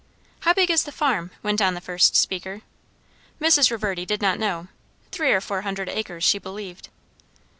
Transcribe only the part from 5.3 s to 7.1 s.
or four hundred acres, she believed.